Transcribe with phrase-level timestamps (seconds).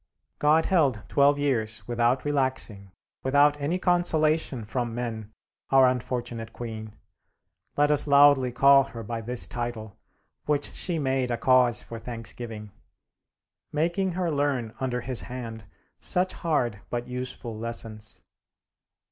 [0.39, 2.89] God held twelve years, without relaxing,
[3.21, 5.31] without any consolation from men,
[5.69, 6.95] our unfortunate Queen
[7.77, 9.95] (let us loudly call her by this title,
[10.47, 12.71] which she made a cause for thanksgiving),
[13.71, 15.65] making her learn under his hand
[15.99, 18.23] such hard but useful lessons.